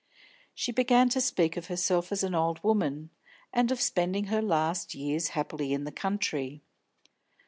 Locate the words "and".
3.53-3.71